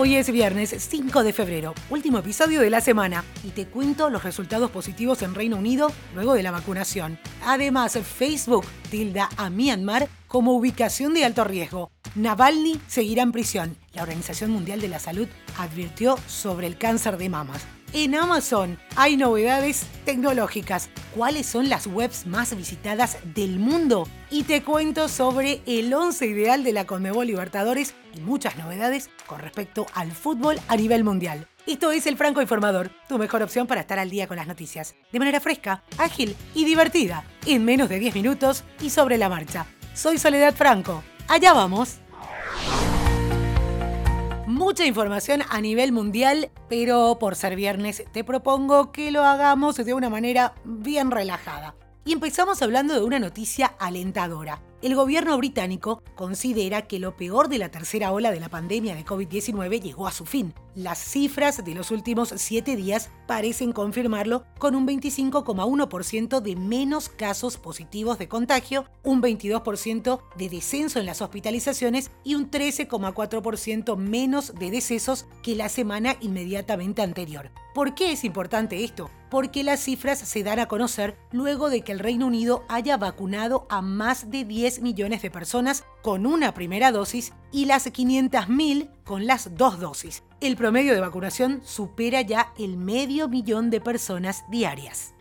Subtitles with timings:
[0.00, 4.22] Hoy es viernes 5 de febrero, último episodio de la semana, y te cuento los
[4.22, 7.18] resultados positivos en Reino Unido luego de la vacunación.
[7.44, 11.90] Además, Facebook tilda a Myanmar como ubicación de alto riesgo.
[12.14, 13.76] Navalny seguirá en prisión.
[13.92, 15.26] La Organización Mundial de la Salud
[15.56, 17.66] advirtió sobre el cáncer de mamas.
[17.94, 20.90] En Amazon hay novedades tecnológicas.
[21.16, 24.06] ¿Cuáles son las webs más visitadas del mundo?
[24.30, 29.86] Y te cuento sobre el 11 ideal de la Conmebol Libertadores muchas novedades con respecto
[29.94, 31.48] al fútbol a nivel mundial.
[31.66, 34.94] Esto es El Franco Informador, tu mejor opción para estar al día con las noticias,
[35.12, 39.66] de manera fresca, ágil y divertida, en menos de 10 minutos y sobre la marcha.
[39.94, 41.02] Soy Soledad Franco.
[41.28, 42.00] Allá vamos
[44.58, 49.94] mucha información a nivel mundial, pero por ser viernes te propongo que lo hagamos de
[49.94, 51.74] una manera bien relajada.
[52.08, 54.62] Y empezamos hablando de una noticia alentadora.
[54.80, 59.04] El gobierno británico considera que lo peor de la tercera ola de la pandemia de
[59.04, 60.54] COVID-19 llegó a su fin.
[60.74, 67.58] Las cifras de los últimos siete días parecen confirmarlo con un 25,1% de menos casos
[67.58, 74.70] positivos de contagio, un 22% de descenso en las hospitalizaciones y un 13,4% menos de
[74.70, 77.50] decesos que la semana inmediatamente anterior.
[77.74, 79.10] ¿Por qué es importante esto?
[79.30, 83.66] Porque las cifras se dan a conocer luego de que el Reino Unido haya vacunado
[83.68, 89.26] a más de 10 millones de personas con una primera dosis y las 500.000 con
[89.26, 90.22] las dos dosis.
[90.40, 95.14] El promedio de vacunación supera ya el medio millón de personas diarias.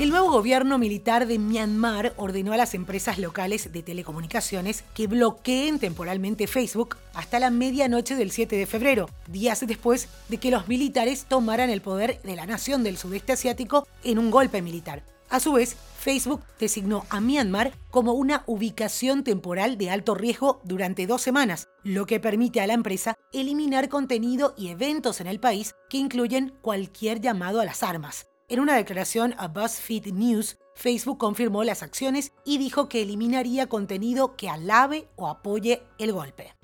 [0.00, 5.78] El nuevo gobierno militar de Myanmar ordenó a las empresas locales de telecomunicaciones que bloqueen
[5.78, 11.26] temporalmente Facebook hasta la medianoche del 7 de febrero, días después de que los militares
[11.28, 15.04] tomaran el poder de la nación del sudeste asiático en un golpe militar.
[15.30, 21.06] A su vez, Facebook designó a Myanmar como una ubicación temporal de alto riesgo durante
[21.06, 25.76] dos semanas, lo que permite a la empresa eliminar contenido y eventos en el país
[25.88, 28.26] que incluyen cualquier llamado a las armas.
[28.46, 34.36] En una declaración a BuzzFeed News, Facebook confirmó las acciones y dijo que eliminaría contenido
[34.36, 36.54] que alabe o apoye el golpe.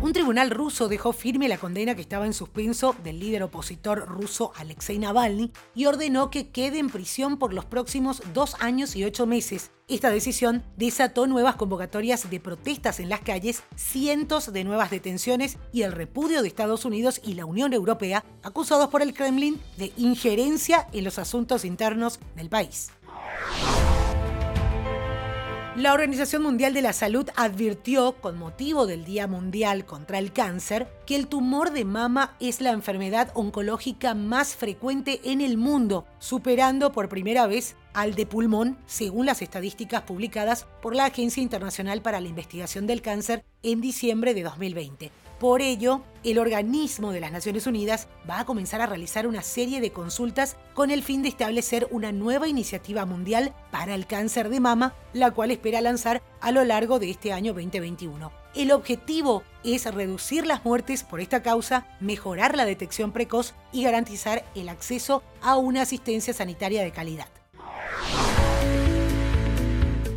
[0.00, 4.52] Un tribunal ruso dejó firme la condena que estaba en suspenso del líder opositor ruso
[4.56, 9.26] Alexei Navalny y ordenó que quede en prisión por los próximos dos años y ocho
[9.26, 9.70] meses.
[9.88, 15.80] Esta decisión desató nuevas convocatorias de protestas en las calles, cientos de nuevas detenciones y
[15.80, 20.86] el repudio de Estados Unidos y la Unión Europea, acusados por el Kremlin de injerencia
[20.92, 22.90] en los asuntos internos del país.
[25.78, 30.88] La Organización Mundial de la Salud advirtió, con motivo del Día Mundial contra el Cáncer,
[31.06, 36.90] que el tumor de mama es la enfermedad oncológica más frecuente en el mundo, superando
[36.90, 42.20] por primera vez al de pulmón, según las estadísticas publicadas por la Agencia Internacional para
[42.20, 45.10] la Investigación del Cáncer en diciembre de 2020.
[45.40, 49.80] Por ello, el organismo de las Naciones Unidas va a comenzar a realizar una serie
[49.80, 54.60] de consultas con el fin de establecer una nueva iniciativa mundial para el cáncer de
[54.60, 58.30] mama, la cual espera lanzar a lo largo de este año 2021.
[58.54, 64.44] El objetivo es reducir las muertes por esta causa, mejorar la detección precoz y garantizar
[64.54, 67.37] el acceso a una asistencia sanitaria de calidad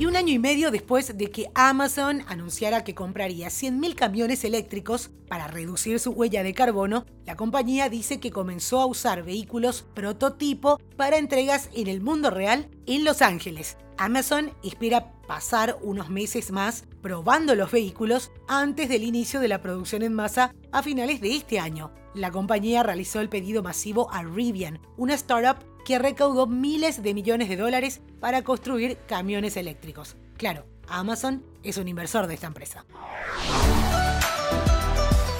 [0.00, 5.10] y un año y medio después de que Amazon anunciara que compraría 100.000 camiones eléctricos
[5.28, 10.80] para reducir su huella de carbono, la compañía dice que comenzó a usar vehículos prototipo
[10.96, 13.76] para entregas en el mundo real en Los Ángeles.
[13.98, 20.00] Amazon espera pasar unos meses más probando los vehículos antes del inicio de la producción
[20.00, 21.92] en masa a finales de este año.
[22.14, 27.48] La compañía realizó el pedido masivo a Rivian, una startup que recaudó miles de millones
[27.48, 30.16] de dólares para construir camiones eléctricos.
[30.36, 32.84] Claro, Amazon es un inversor de esta empresa.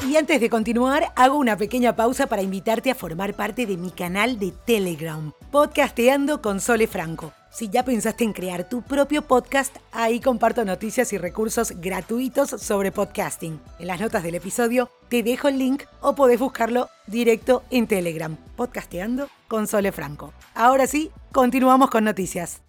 [0.09, 3.91] Y antes de continuar, hago una pequeña pausa para invitarte a formar parte de mi
[3.91, 7.33] canal de Telegram, Podcasteando con Sole Franco.
[7.51, 12.93] Si ya pensaste en crear tu propio podcast, ahí comparto noticias y recursos gratuitos sobre
[12.93, 13.61] podcasting.
[13.81, 18.37] En las notas del episodio te dejo el link o podés buscarlo directo en Telegram,
[18.55, 20.33] Podcasteando con Sole Franco.
[20.55, 22.63] Ahora sí, continuamos con noticias.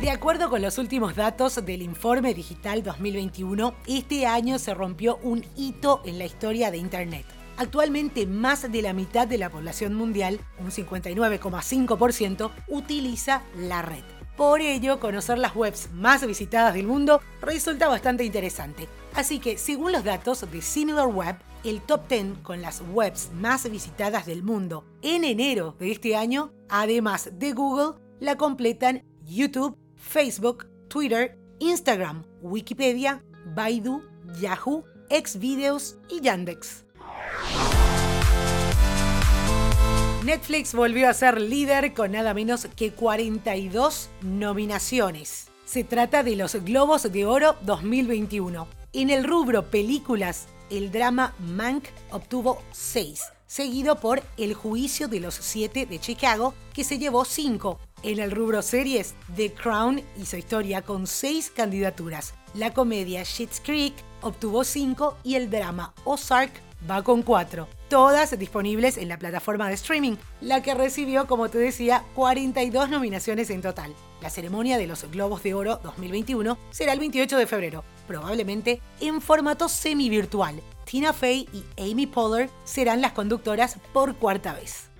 [0.00, 5.44] De acuerdo con los últimos datos del Informe Digital 2021, este año se rompió un
[5.56, 7.26] hito en la historia de Internet.
[7.58, 14.04] Actualmente más de la mitad de la población mundial, un 59,5%, utiliza la red.
[14.36, 18.86] Por ello, conocer las webs más visitadas del mundo resulta bastante interesante.
[19.14, 24.26] Así que, según los datos de SimilarWeb, el top 10 con las webs más visitadas
[24.26, 31.38] del mundo en enero de este año, además de Google, la completan YouTube, Facebook, Twitter,
[31.58, 33.24] Instagram, Wikipedia,
[33.54, 34.02] Baidu,
[34.38, 36.85] Yahoo, Xvideos y Yandex.
[40.26, 45.46] Netflix volvió a ser líder con nada menos que 42 nominaciones.
[45.64, 48.66] Se trata de los Globos de Oro 2021.
[48.92, 55.36] En el rubro películas, el drama Mank obtuvo 6, seguido por El Juicio de los
[55.36, 57.78] Siete de Chicago, que se llevó 5.
[58.02, 62.34] En el rubro series, The Crown hizo historia con 6 candidaturas.
[62.52, 66.50] La comedia Schitt's Creek obtuvo 5 y el drama Ozark
[66.90, 71.58] va con 4 todas disponibles en la plataforma de streaming, la que recibió, como te
[71.58, 73.94] decía, 42 nominaciones en total.
[74.20, 79.20] La ceremonia de los Globos de Oro 2021 será el 28 de febrero, probablemente en
[79.20, 80.62] formato semi-virtual.
[80.84, 84.90] Tina Fey y Amy Poehler serán las conductoras por cuarta vez.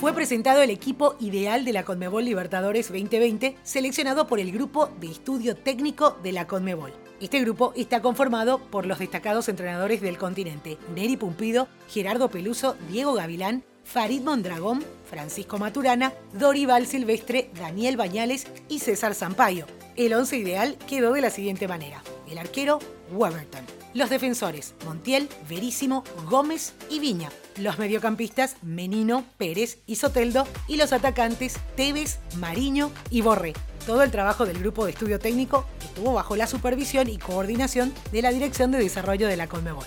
[0.00, 5.10] Fue presentado el equipo ideal de la Conmebol Libertadores 2020, seleccionado por el Grupo de
[5.10, 7.07] Estudio Técnico de la Conmebol.
[7.20, 13.14] Este grupo está conformado por los destacados entrenadores del continente, Neri Pumpido, Gerardo Peluso, Diego
[13.14, 19.66] Gavilán, Farid Mondragón, Francisco Maturana, Dorival Silvestre, Daniel Bañales y César Sampaio.
[19.96, 22.04] El once ideal quedó de la siguiente manera.
[22.30, 22.78] El arquero,
[23.10, 23.64] Weberton.
[23.94, 27.30] Los defensores, Montiel, Verísimo, Gómez y Viña.
[27.56, 30.46] Los mediocampistas, Menino, Pérez y Soteldo.
[30.68, 33.54] Y los atacantes, Tevez, Mariño y Borré.
[33.88, 38.20] Todo el trabajo del grupo de estudio técnico estuvo bajo la supervisión y coordinación de
[38.20, 39.86] la Dirección de Desarrollo de la Conmebol.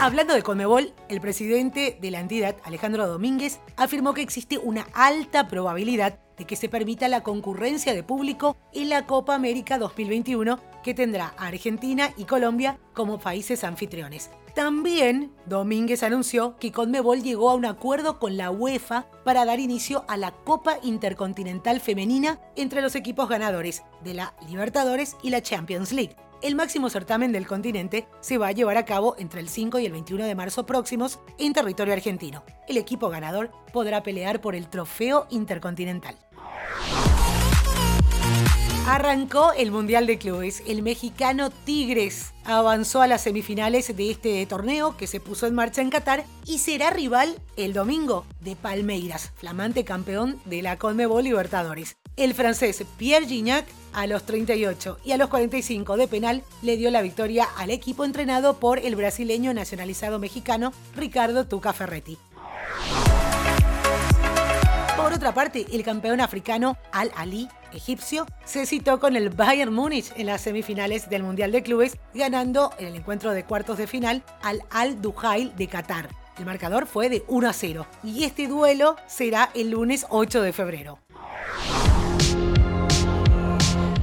[0.00, 5.46] Hablando de Conmebol, el presidente de la entidad, Alejandro Domínguez, afirmó que existe una alta
[5.46, 10.94] probabilidad de que se permita la concurrencia de público en la Copa América 2021 que
[10.94, 14.30] tendrá a Argentina y Colombia como países anfitriones.
[14.54, 20.04] También Domínguez anunció que Conmebol llegó a un acuerdo con la UEFA para dar inicio
[20.08, 25.92] a la Copa Intercontinental Femenina entre los equipos ganadores de la Libertadores y la Champions
[25.92, 29.78] League el máximo certamen del continente se va a llevar a cabo entre el 5
[29.78, 32.44] y el 21 de marzo próximos en territorio argentino.
[32.66, 36.16] El equipo ganador podrá pelear por el trofeo intercontinental.
[38.92, 40.64] Arrancó el Mundial de Clubes.
[40.66, 45.80] El mexicano Tigres avanzó a las semifinales de este torneo que se puso en marcha
[45.80, 51.98] en Qatar y será rival el domingo de Palmeiras, flamante campeón de la Conmebol Libertadores.
[52.16, 56.90] El francés Pierre Gignac a los 38 y a los 45 de penal le dio
[56.90, 62.18] la victoria al equipo entrenado por el brasileño nacionalizado mexicano Ricardo Tuca Ferretti.
[64.96, 70.12] Por otra parte, el campeón africano Al Ali, egipcio, se citó con el Bayern Múnich
[70.16, 74.22] en las semifinales del Mundial de Clubes, ganando en el encuentro de cuartos de final
[74.42, 76.08] al Al Duhail de Qatar.
[76.38, 80.52] El marcador fue de 1 a 0 y este duelo será el lunes 8 de
[80.52, 80.98] febrero.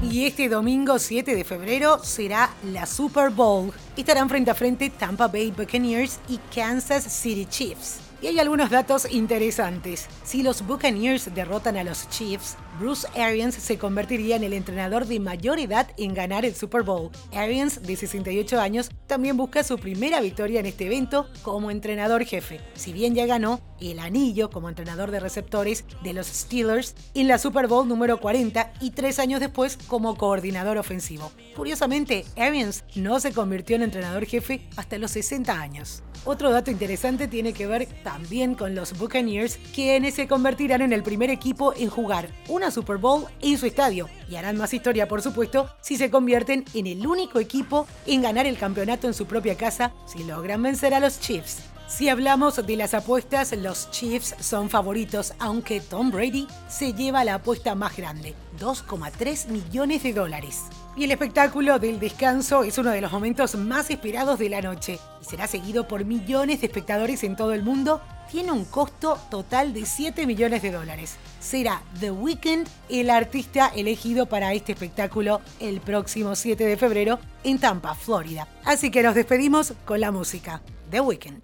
[0.03, 3.71] Y este domingo 7 de febrero será la Super Bowl.
[3.95, 8.06] Estarán frente a frente Tampa Bay Buccaneers y Kansas City Chiefs.
[8.19, 10.07] Y hay algunos datos interesantes.
[10.23, 15.19] Si los Buccaneers derrotan a los Chiefs, Bruce Arians se convertiría en el entrenador de
[15.19, 17.11] mayor edad en ganar el Super Bowl.
[17.31, 22.61] Arians, de 68 años, también busca su primera victoria en este evento como entrenador jefe.
[22.75, 27.37] Si bien ya ganó el anillo como entrenador de receptores de los Steelers en la
[27.37, 31.31] Super Bowl número 40 y tres años después como coordinador ofensivo.
[31.55, 36.03] Curiosamente, Arians no se convirtió en entrenador jefe hasta los 60 años.
[36.25, 41.03] Otro dato interesante tiene que ver también con los Buccaneers, quienes se convertirán en el
[41.03, 44.09] primer equipo en jugar una Super Bowl en su estadio.
[44.29, 48.45] Y harán más historia, por supuesto, si se convierten en el único equipo en ganar
[48.45, 51.59] el campeonato en su propia casa si logran vencer a los Chiefs.
[51.87, 57.35] Si hablamos de las apuestas, los Chiefs son favoritos, aunque Tom Brady se lleva la
[57.35, 60.63] apuesta más grande, 2,3 millones de dólares.
[60.97, 64.97] Y el espectáculo del descanso es uno de los momentos más esperados de la noche
[65.21, 68.01] y será seguido por millones de espectadores en todo el mundo.
[68.31, 71.17] Tiene un costo total de 7 millones de dólares.
[71.39, 77.59] Será The Weeknd el artista elegido para este espectáculo el próximo 7 de febrero en
[77.59, 78.47] Tampa, Florida.
[78.65, 80.63] Así que nos despedimos con la música.
[80.89, 81.43] The Weeknd.